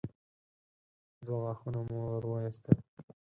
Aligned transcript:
دوه 1.25 1.37
غاښه 1.43 1.69
مو 1.87 1.99
ور 2.07 2.23
وايستل. 2.29 2.77